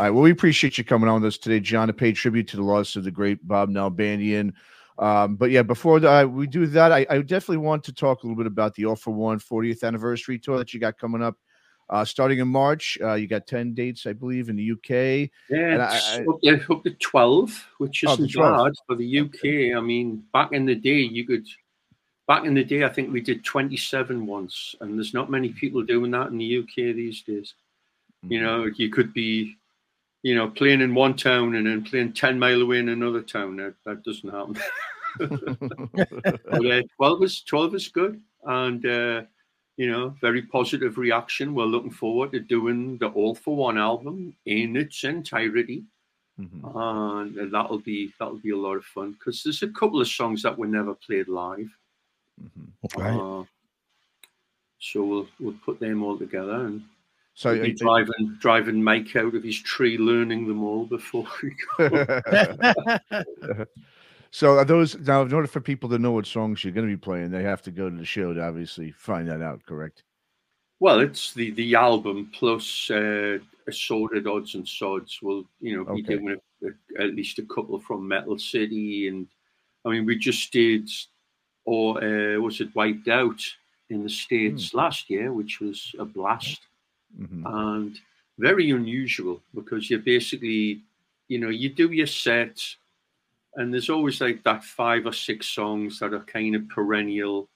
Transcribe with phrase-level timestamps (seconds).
[0.00, 0.12] All right.
[0.12, 2.62] Well, we appreciate you coming on with us today, John, to pay tribute to the
[2.62, 4.54] loss of the great Bob Nalbandian.
[4.98, 8.26] Um, but yeah, before the, we do that, I, I, definitely want to talk a
[8.26, 11.36] little bit about the All for One 40th anniversary tour that you got coming up.
[11.90, 15.28] Uh, starting in March, uh, you got 10 dates, I believe, in the UK.
[15.50, 19.76] Yeah, I, up, yeah up to 12, which isn't oh, bad for the UK.
[19.76, 21.46] I mean, back in the day, you could,
[22.26, 25.82] back in the day, I think we did 27 once, and there's not many people
[25.82, 27.52] doing that in the UK these days.
[28.24, 28.32] Mm-hmm.
[28.32, 29.58] You know, you could be
[30.22, 33.56] you know, playing in one town and then playing 10 mile away in another town.
[33.56, 34.56] That, that doesn't happen.
[36.50, 38.20] but, uh, 12 is 12 is good.
[38.44, 39.22] And, uh,
[39.76, 41.54] you know, very positive reaction.
[41.54, 45.84] We're looking forward to doing the All for One album in its entirety.
[46.38, 47.38] Mm-hmm.
[47.38, 50.42] And that'll be that'll be a lot of fun because there's a couple of songs
[50.42, 51.70] that were never played live.
[52.42, 53.00] Mm-hmm.
[53.00, 53.16] Right.
[53.16, 53.44] Uh,
[54.78, 56.82] so we'll we'll put them all together and
[57.34, 61.26] so he driving driving Mike out of his tree, learning them all before
[64.30, 65.22] so are those now?
[65.22, 67.62] In order for people to know what songs you're going to be playing, they have
[67.62, 69.64] to go to the show to obviously find that out.
[69.64, 70.02] Correct?
[70.80, 75.20] Well, it's the the album plus uh, assorted odds and sods.
[75.22, 76.16] We'll you know be okay.
[76.16, 79.26] doing a, a, at least a couple from Metal City, and
[79.84, 80.90] I mean we just did,
[81.64, 83.40] or uh, was it Wiped Out
[83.90, 84.74] in the states mm.
[84.74, 86.60] last year, which was a blast
[87.18, 87.46] mm-hmm.
[87.46, 88.00] and
[88.38, 90.82] very unusual because you're basically,
[91.28, 92.60] you know, you do your set,
[93.56, 97.48] and there's always like that five or six songs that are kind of perennial,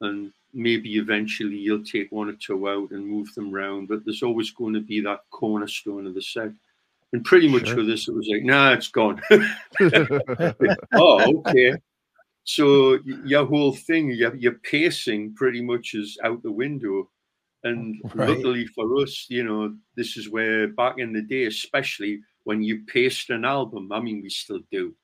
[0.00, 4.22] and maybe eventually you'll take one or two out and move them around, but there's
[4.22, 6.50] always going to be that cornerstone of the set.
[7.12, 7.76] And pretty much sure.
[7.76, 9.20] for this, it was like, nah, it's gone.
[10.94, 11.74] oh, okay.
[12.44, 17.08] So your whole thing, your, your pacing pretty much is out the window.
[17.64, 18.30] And right.
[18.30, 22.84] luckily for us, you know, this is where back in the day, especially when you
[22.86, 24.94] paste an album, I mean, we still do.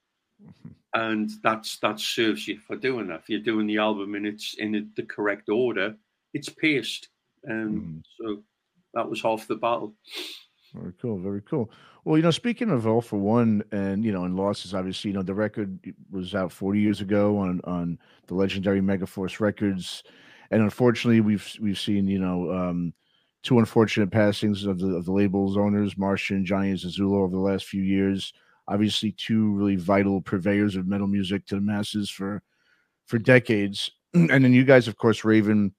[0.43, 0.71] Mm-hmm.
[0.97, 3.23] And that's that serves you for doing that.
[3.23, 5.97] If you're doing the album and it's in the correct order,
[6.35, 7.09] it's paced.
[7.43, 8.03] And mm.
[8.17, 8.45] so
[8.95, 9.97] that was half the battle.
[10.73, 11.19] Very cool.
[11.19, 11.69] Very cool.
[12.05, 15.17] Well, you know, speaking of all for one, and you know, and losses, obviously, you
[15.17, 15.79] know, the record
[16.11, 20.05] was out 40 years ago on on the legendary Megaforce Records
[20.51, 22.93] and unfortunately, we've we've seen you know um,
[23.43, 27.43] two unfortunate passings of the of the label's owners, Marsha and Jonny Zazula, over the
[27.43, 28.33] last few years.
[28.67, 32.43] Obviously, two really vital purveyors of metal music to the masses for
[33.07, 33.91] for decades.
[34.15, 35.75] and then you guys, of course, Raven.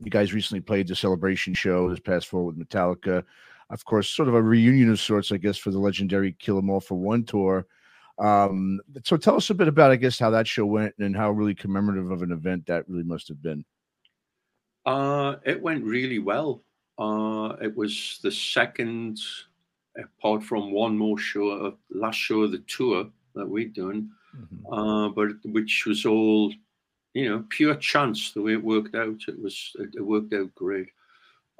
[0.00, 3.22] You guys recently played the celebration show this past fall with Metallica.
[3.70, 6.70] Of course, sort of a reunion of sorts, I guess, for the legendary Kill 'Em
[6.70, 7.66] All for One tour.
[8.18, 11.30] Um, so tell us a bit about, I guess, how that show went and how
[11.30, 13.64] really commemorative of an event that really must have been.
[14.84, 16.62] Uh, it went really well.
[16.98, 19.18] Uh, it was the second,
[19.96, 24.72] apart from one more show, uh, last show of the tour that we'd done, mm-hmm.
[24.72, 26.52] uh, but which was all,
[27.14, 29.20] you know, pure chance the way it worked out.
[29.28, 30.88] It was it, it worked out great.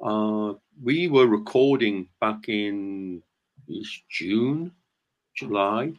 [0.03, 3.23] Uh, we were recording back in
[4.09, 4.71] June,
[5.35, 5.93] July,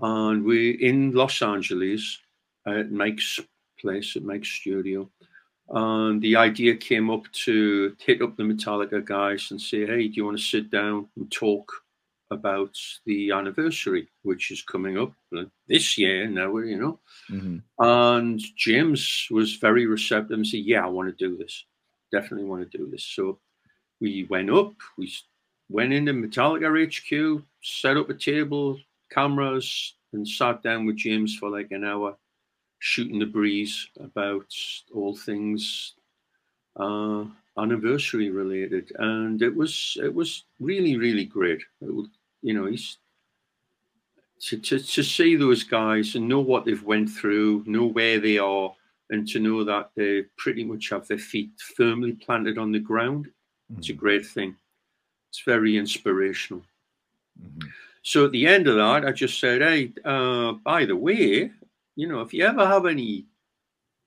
[0.00, 2.18] and we're in Los Angeles
[2.66, 3.40] at Mike's
[3.80, 5.10] place at Mike's studio
[5.70, 10.14] and the idea came up to hit up the Metallica guys and say, hey, do
[10.14, 11.70] you want to sit down and talk
[12.30, 15.12] about the anniversary, which is coming up
[15.66, 16.98] this year now, you know?
[17.30, 17.58] Mm-hmm.
[17.78, 21.64] And James was very receptive and said, yeah, I want to do this.
[22.12, 23.04] Definitely want to do this.
[23.04, 23.38] So
[24.00, 25.12] we went up, we
[25.68, 28.78] went into Metallica HQ, set up a table,
[29.10, 32.16] cameras, and sat down with James for like an hour
[32.78, 34.46] shooting the breeze about
[34.94, 35.94] all things
[36.76, 37.24] uh,
[37.58, 41.62] anniversary related, and it was it was really really great.
[41.80, 42.98] You know, he's
[44.42, 48.38] to, to to see those guys and know what they've went through, know where they
[48.38, 48.74] are,
[49.10, 53.26] and to know that they pretty much have their feet firmly planted on the ground.
[53.26, 53.78] Mm-hmm.
[53.78, 54.00] It's a mm-hmm.
[54.00, 54.56] great thing.
[55.30, 56.62] It's very inspirational.
[57.42, 57.68] Mm-hmm.
[58.02, 61.50] So at the end of that, I just said, "Hey, uh, by the way,
[61.98, 63.26] you know, if you ever have any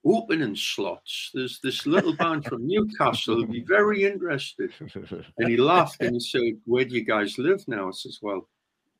[0.06, 4.72] opening slots, there's this little band from Newcastle who'd be very interested.
[5.38, 7.90] And he laughed and he said, Where do you guys live now?
[7.90, 8.48] I says, Well,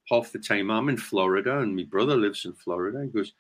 [0.10, 3.02] half the time I'm in Florida and my brother lives in Florida.
[3.02, 3.32] He goes,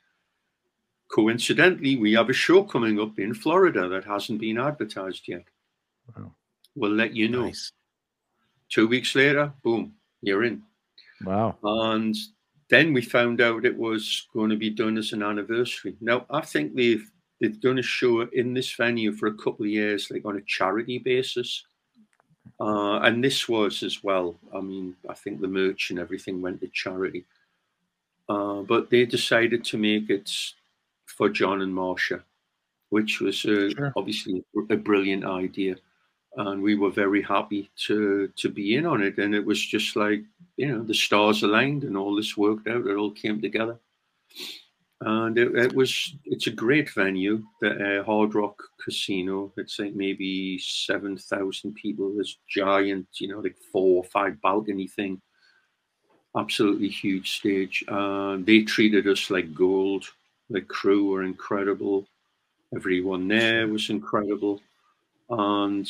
[1.12, 5.44] Coincidentally, we have a show coming up in Florida that hasn't been advertised yet.
[6.16, 6.32] Wow.
[6.76, 7.48] We'll let you know.
[7.48, 7.74] Nice.
[8.70, 10.64] Two weeks later, boom, you're in.
[11.26, 11.58] Wow.
[11.62, 12.16] And
[12.72, 15.96] then we found out it was going to be done as an anniversary.
[16.00, 17.06] Now, I think they've
[17.40, 20.48] they've done a show in this venue for a couple of years, like on a
[20.48, 21.66] charity basis.
[22.60, 24.36] Uh, and this was as well.
[24.56, 27.26] I mean, I think the merch and everything went to charity.
[28.30, 30.32] Uh, but they decided to make it
[31.08, 32.22] for John and Marsha,
[32.90, 33.94] which was uh, sure.
[33.98, 35.76] obviously a brilliant idea.
[36.38, 39.18] And we were very happy to to be in on it.
[39.18, 40.24] And it was just like,
[40.56, 42.88] you know, the stars aligned and all this worked out.
[42.88, 43.78] It all came together.
[45.04, 49.52] And it, it, was it's a great venue the uh, hard rock casino.
[49.58, 55.20] It's like maybe 7000 people this giant you know like four or five balcony thing.
[56.38, 57.84] Absolutely huge stage.
[57.88, 60.06] Uh, they treated us like gold.
[60.50, 62.08] The crew were incredible.
[62.74, 64.62] Everyone there was incredible.
[65.30, 65.90] And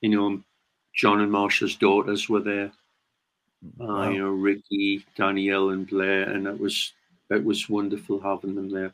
[0.00, 0.40] you know
[0.94, 2.70] john and marsha's daughters were there
[3.80, 6.92] uh, you know ricky danielle and blair and it was
[7.30, 8.92] it was wonderful having them there.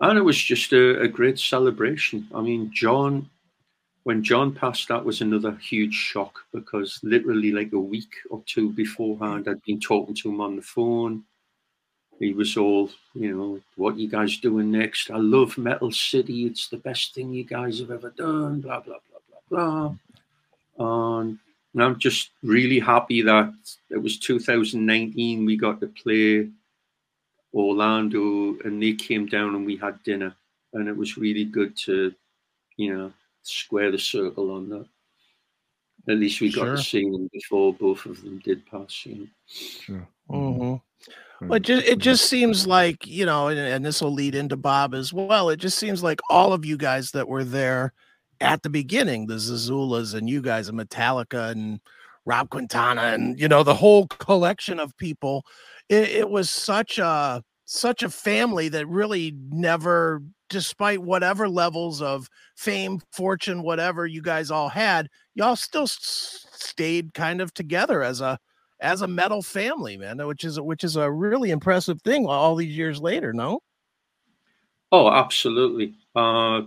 [0.00, 2.28] And it was just a, a great celebration.
[2.34, 3.28] I mean, John,
[4.04, 8.70] when John passed, that was another huge shock because literally like a week or two
[8.70, 11.24] beforehand, I'd been talking to him on the phone.
[12.18, 15.10] He was all, you know, what you guys doing next?
[15.10, 16.46] I love Metal City.
[16.46, 18.60] It's the best thing you guys have ever done.
[18.60, 19.94] Blah blah blah blah blah.
[20.78, 21.38] And
[21.82, 23.52] I'm just really happy that
[23.90, 25.44] it was 2019.
[25.44, 26.48] We got to play
[27.54, 30.34] Orlando, and they came down and we had dinner,
[30.72, 32.14] and it was really good to,
[32.76, 34.86] you know, square the circle on that.
[36.08, 36.76] At least we got sure.
[36.76, 39.04] to see them before both of them did pass.
[39.04, 39.26] You know?
[39.46, 40.08] Sure.
[40.30, 41.46] Mm-hmm.
[41.46, 44.56] Well, it just, it just seems like you know, and, and this will lead into
[44.56, 45.50] Bob as well.
[45.50, 47.92] It just seems like all of you guys that were there
[48.40, 51.80] at the beginning, the Zazulas and you guys, and Metallica and
[52.24, 55.44] Ron Quintana, and you know the whole collection of people
[55.88, 62.28] it, it was such a such a family that really never despite whatever levels of
[62.56, 68.20] fame fortune whatever you guys all had y'all still s- stayed kind of together as
[68.22, 68.38] a
[68.80, 72.76] as a metal family man which is which is a really impressive thing all these
[72.76, 73.60] years later no?
[74.92, 75.94] Oh absolutely.
[76.14, 76.62] Uh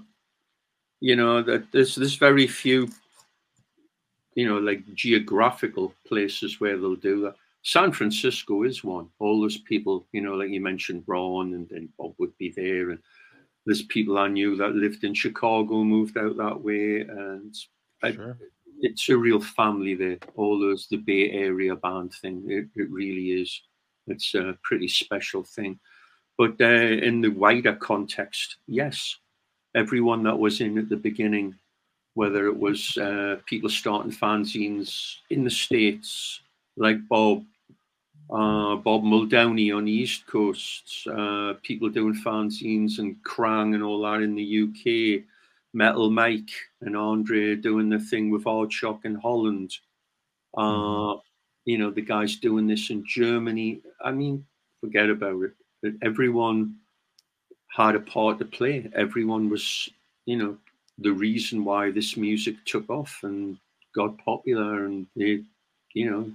[1.02, 2.88] you know that there's there's very few
[4.36, 9.08] you know like geographical places where they'll do that San Francisco is one.
[9.20, 12.90] All those people, you know, like you mentioned, Ron and then Bob would be there,
[12.90, 13.00] and
[13.66, 17.56] there's people I knew that lived in Chicago, moved out that way, and
[18.04, 18.38] sure.
[18.42, 18.46] I,
[18.80, 20.18] it's a real family there.
[20.36, 23.62] All those the Bay Area band thing, it, it really is.
[24.08, 25.80] It's a pretty special thing.
[26.38, 29.18] But uh, in the wider context, yes,
[29.76, 31.56] everyone that was in at the beginning,
[32.14, 36.42] whether it was uh, people starting fanzines in the states
[36.78, 37.44] like Bob
[38.32, 44.02] uh, Bob Muldowney on the East Coast, uh, people doing fanzines and Kerrang and all
[44.04, 45.26] that in the UK,
[45.74, 49.76] Metal Mike and Andre doing the thing with Aardschok in Holland.
[50.56, 51.20] Uh, mm-hmm.
[51.66, 53.82] you know, the guys doing this in Germany.
[54.04, 54.46] I mean,
[54.80, 55.44] forget about
[55.84, 55.96] it.
[56.02, 56.76] Everyone
[57.72, 58.90] had a part to play.
[58.96, 59.90] Everyone was,
[60.26, 60.58] you know,
[60.98, 63.58] the reason why this music took off and
[63.96, 65.42] got popular and they,
[65.94, 66.32] you know,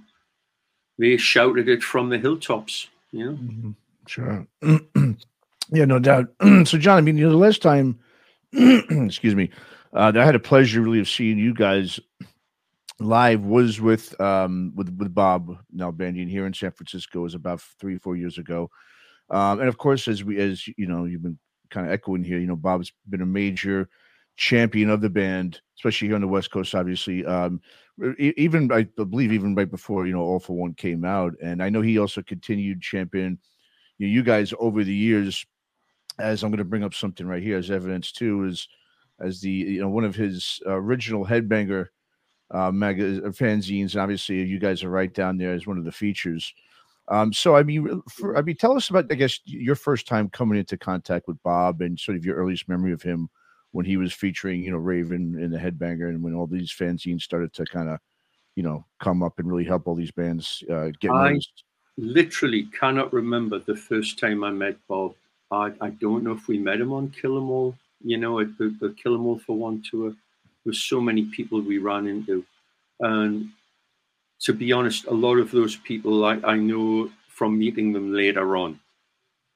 [0.97, 2.87] they shouted it from the hilltops.
[3.11, 3.71] You know, mm-hmm.
[4.07, 4.47] sure.
[5.71, 6.27] yeah, no doubt.
[6.65, 7.99] so, John, I mean, you know, the last time,
[8.51, 9.49] excuse me,
[9.93, 11.99] uh, I had a pleasure really of seeing you guys
[12.99, 17.19] live was with um with with Bob Nalbandian here in San Francisco.
[17.19, 18.69] It was about three four years ago,
[19.29, 21.37] um, and of course, as we as you know, you've been
[21.69, 22.39] kind of echoing here.
[22.39, 23.89] You know, Bob's been a major
[24.37, 26.75] champion of the band, especially here on the West Coast.
[26.75, 27.59] Obviously, um,
[28.19, 31.69] even I believe even right before you know All for One came out, and I
[31.69, 33.39] know he also continued champion
[33.97, 35.45] you, know, you guys over the years.
[36.19, 38.67] As I'm going to bring up something right here as evidence too is
[39.19, 41.87] as the you know one of his original headbanger
[42.51, 44.01] uh, mega uh, fanzines.
[44.01, 46.53] Obviously, you guys are right down there as one of the features.
[47.09, 50.29] Um, so I mean, for, I mean, tell us about I guess your first time
[50.29, 53.29] coming into contact with Bob and sort of your earliest memory of him
[53.71, 57.21] when he was featuring, you know, Raven in the Headbanger, and when all these fanzines
[57.21, 57.99] started to kind of,
[58.55, 61.63] you know, come up and really help all these bands uh, get I noticed.
[61.97, 65.15] literally cannot remember the first time I met Bob.
[65.51, 68.57] I, I don't know if we met him on Kill 'Em All, you know, at
[68.57, 70.13] the, the Kill 'Em All for One tour.
[70.63, 72.43] There's so many people we ran into.
[72.99, 73.49] And
[74.41, 78.57] to be honest, a lot of those people I, I know from meeting them later
[78.57, 78.79] on,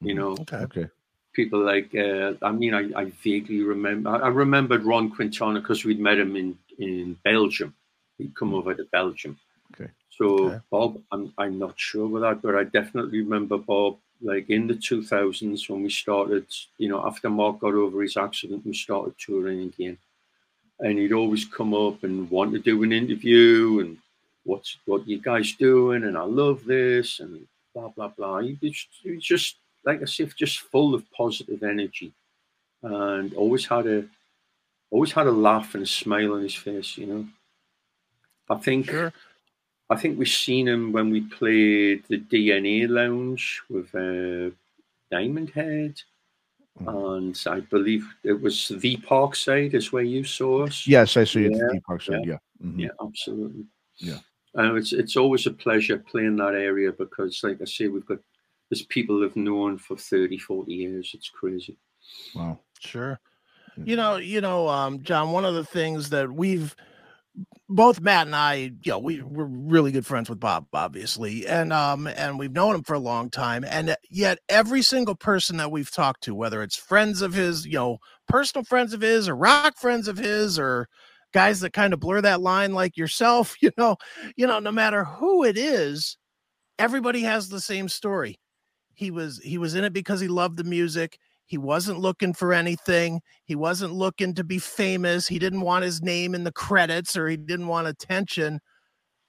[0.00, 0.18] you mm-hmm.
[0.18, 0.32] know.
[0.32, 0.56] Okay.
[0.56, 0.88] okay
[1.32, 6.00] people like uh, I mean I, I vaguely remember I remembered Ron Quintana because we'd
[6.00, 7.74] met him in in Belgium.
[8.18, 9.38] He'd come over to Belgium.
[9.74, 9.90] Okay.
[10.10, 10.60] So okay.
[10.70, 14.74] Bob, I'm I'm not sure with that, but I definitely remember Bob like in the
[14.74, 16.46] 2000s when we started.
[16.78, 19.98] You know, after Mark got over his accident, we started touring again.
[20.80, 23.98] and he'd always come up and want to do an interview and
[24.44, 28.38] what's what you guys doing and I love this and blah blah blah.
[28.40, 32.12] He just, just like I said, just full of positive energy,
[32.82, 34.04] and always had a
[34.90, 36.96] always had a laugh and a smile on his face.
[36.98, 37.26] You know,
[38.50, 39.12] I think Sure.
[39.90, 44.54] I think we've seen him when we played the DNA Lounge with uh,
[45.10, 46.00] Diamond Head.
[46.86, 50.86] And I believe it was the Parkside is where you saw us.
[50.86, 51.52] Yes, I see it.
[51.52, 52.24] Yeah, Yeah, Parkside.
[52.24, 52.38] Yeah.
[52.64, 52.78] Mhm.
[52.80, 53.66] Yeah, absolutely.
[53.98, 54.18] Yeah.
[54.54, 58.18] And it's it's always a pleasure playing that area because, like I say, we've got
[58.70, 61.10] there's people have known for 30, 40 years.
[61.14, 61.76] It's crazy.
[62.34, 62.60] Wow.
[62.80, 63.20] Sure.
[63.76, 66.76] You know, you know, um, John, one of the things that we've
[67.68, 71.72] both Matt and I, you know, we we're really good friends with Bob, obviously, and
[71.72, 75.70] um, and we've known him for a long time, and yet every single person that
[75.70, 79.34] we've talked to, whether it's friends of his, you know, personal friends of his, or
[79.34, 80.88] rock friends of his, or
[81.32, 83.96] guys that kind of blur that line like yourself, you know,
[84.36, 86.16] you know, no matter who it is,
[86.78, 88.38] everybody has the same story.
[88.94, 91.18] He was he was in it because he loved the music.
[91.46, 93.20] He wasn't looking for anything.
[93.44, 95.26] He wasn't looking to be famous.
[95.26, 98.60] He didn't want his name in the credits or he didn't want attention.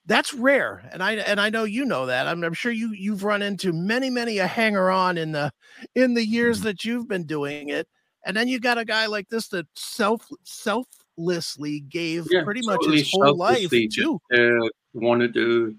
[0.05, 0.89] That's rare.
[0.91, 2.27] And I and I know you know that.
[2.27, 5.51] I'm, I'm sure you you've run into many, many a hanger on in the
[5.95, 6.67] in the years mm-hmm.
[6.67, 7.87] that you've been doing it.
[8.25, 12.61] And then you got a guy like this that self, self selflessly gave Yeah, pretty
[12.63, 14.19] much totally his whole life too.
[14.33, 15.75] Uh, wanted to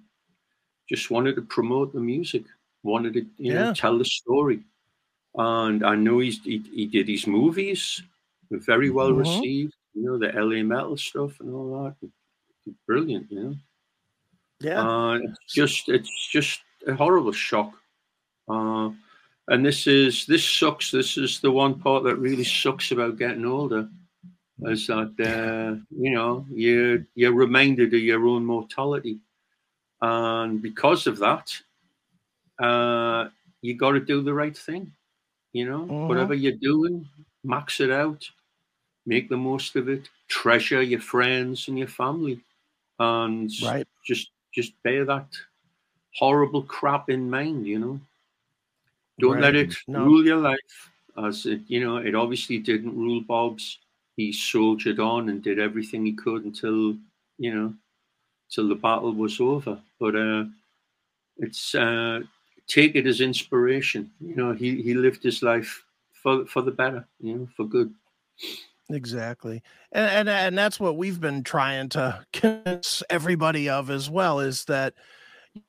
[0.88, 2.44] just wanted to promote the music,
[2.82, 4.60] wanted to you know tell the story,
[5.36, 8.02] and I know he's he, he did his movies,
[8.50, 9.18] very well Mhm.
[9.18, 9.74] received.
[9.94, 12.10] You know the LA metal stuff and all that,
[12.86, 13.30] brilliant.
[13.30, 13.54] You know.
[14.60, 14.80] Yeah.
[14.80, 17.72] Uh, it's just it's just a horrible shock.
[18.48, 18.90] Uh,
[19.48, 20.90] and this is this sucks.
[20.90, 23.88] This is the one part that really sucks about getting older,
[24.62, 29.20] is that uh, you know you're you're reminded of your own mortality,
[30.00, 31.52] and because of that,
[32.58, 33.28] uh,
[33.62, 34.92] you got to do the right thing.
[35.52, 35.94] You know, Mhm.
[36.06, 37.08] whatever you're doing,
[37.44, 38.30] max it out,
[39.06, 42.42] make the most of it, treasure your friends and your family,
[43.00, 43.86] and Right.
[44.06, 45.28] just just bear that
[46.16, 48.00] horrible crap in mind, you know.
[49.18, 49.96] Don't let it No.
[49.96, 53.78] rule your life, as it you know it obviously didn't rule Bob's.
[54.16, 56.96] He soldiered on and did everything he could until
[57.38, 57.74] you know
[58.50, 59.80] till the battle was over.
[59.98, 60.44] But uh,
[61.38, 62.20] it's uh,
[62.66, 64.10] take it as inspiration.
[64.20, 67.92] You know, he he lived his life for for the better, you know, for good.
[68.90, 69.62] Exactly.
[69.92, 74.64] And, and and that's what we've been trying to convince everybody of as well is
[74.66, 74.94] that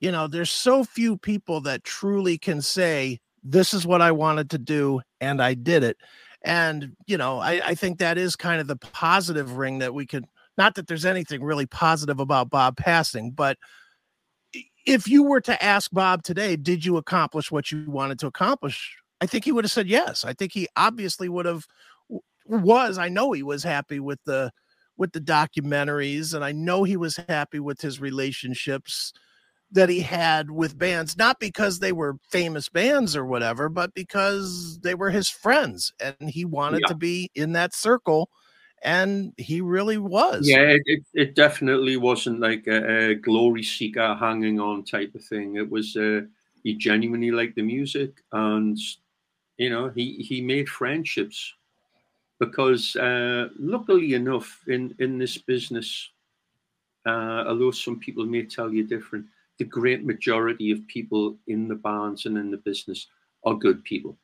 [0.00, 4.50] you know, there's so few people that truly can say this is what I wanted
[4.50, 5.96] to do and I did it.
[6.44, 10.06] And you know, I, I think that is kind of the positive ring that we
[10.06, 10.26] could
[10.58, 13.58] not that there's anything really positive about Bob passing, but
[14.86, 18.96] if you were to ask Bob today, did you accomplish what you wanted to accomplish?
[19.20, 20.24] I think he would have said yes.
[20.24, 21.66] I think he obviously would have
[22.46, 24.52] was I know he was happy with the
[24.96, 29.12] with the documentaries and I know he was happy with his relationships
[29.70, 34.78] that he had with bands not because they were famous bands or whatever but because
[34.82, 36.86] they were his friends and he wanted Yeah.
[36.86, 38.30] to be in that circle
[38.82, 44.14] and he really was Yeah, it, it, it definitely wasn't like a, a glory seeker
[44.14, 45.56] hanging on type of thing.
[45.56, 46.22] It was uh,
[46.62, 48.76] he genuinely liked the music, and
[49.58, 51.54] you know he he made friendships
[52.40, 56.10] because uh, luckily enough in in this business,
[57.06, 59.26] uh, although some people may tell you different,
[59.58, 63.06] the great majority of people in the bands and in the business
[63.44, 64.16] are good people.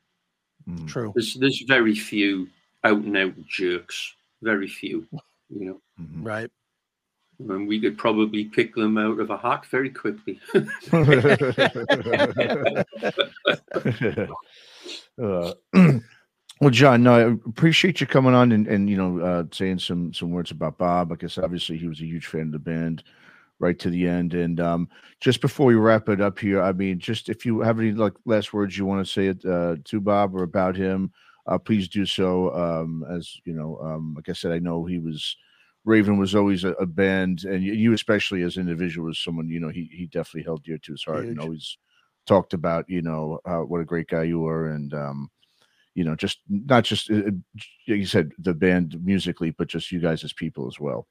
[0.68, 0.86] Mm.
[0.86, 2.48] true There's there's very few
[2.84, 5.06] out and out jerks, very few,
[5.48, 5.80] you know.
[6.00, 6.24] Mhm.
[6.24, 6.50] right
[7.38, 10.40] and we could probably pick them out of a hat very quickly.
[15.22, 15.52] Uh,
[16.60, 20.12] well, John, no, I appreciate you coming on and, and you know uh, saying some
[20.14, 21.12] some words about Bob.
[21.12, 23.04] I guess obviously he was a huge fan of the band
[23.62, 24.34] right to the end.
[24.34, 24.88] And um,
[25.20, 28.14] just before we wrap it up here, I mean, just if you have any like
[28.26, 31.12] last words you want to say uh, to Bob or about him,
[31.46, 32.54] uh, please do so.
[32.54, 35.36] Um, as you know, um, like I said, I know he was.
[35.84, 39.58] Raven was always a, a band, and you, especially as an individual was someone you
[39.58, 41.76] know he he definitely held dear to his heart and always
[42.26, 45.30] talked about you know uh, what a great guy you were and um
[45.94, 47.30] you know just not just uh, uh,
[47.88, 51.06] like you said the band musically but just you guys as people as well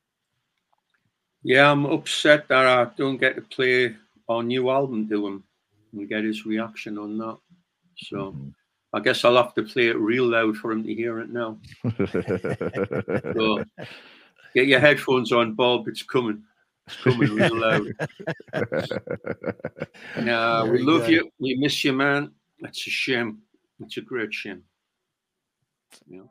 [1.43, 3.95] yeah, I'm upset that I don't get to play
[4.29, 5.43] our new album to him
[5.93, 7.38] and get his reaction on that.
[7.98, 8.50] So mm-hmm.
[8.93, 11.57] I guess I'll have to play it real loud for him to hear it now.
[13.33, 13.63] so
[14.53, 15.88] get your headphones on, Bob.
[15.88, 16.43] It's coming.
[16.88, 17.88] It's coming real loud.
[20.25, 21.07] now, we love go.
[21.07, 21.31] you.
[21.39, 22.31] We miss you, man.
[22.60, 23.39] It's a shame.
[23.79, 24.63] It's a great shame.
[26.07, 26.21] Yeah.